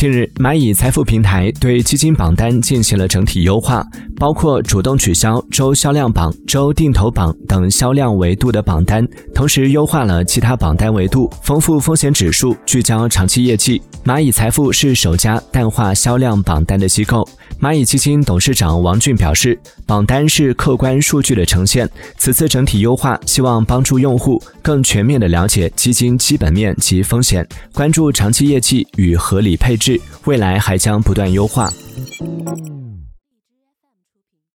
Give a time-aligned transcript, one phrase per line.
[0.00, 3.86] 近日，蚂蚁财富平台对基金榜单进行了整体优化，
[4.20, 9.02] 包括主动取消周销量榜、周定投榜等销量维度的榜单，
[9.34, 13.80] 同时优化了其他榜单维度，丰富风险指数，聚焦长期业绩。
[14.04, 17.26] 蚂蚁财富是首家淡化销量榜单的机构。
[17.58, 29.98] 蚂蚁基金董事长王俊表示，榜单是客观数据的呈现，此次整体优化希望帮助用户更全面地了解基金基本面及风险，关注长期业绩与合理配置。
[30.26, 31.70] 未来还将不断优化。